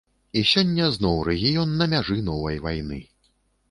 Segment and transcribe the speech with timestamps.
[0.39, 3.03] І сёння зноў рэгіён на мяжы новай вайны.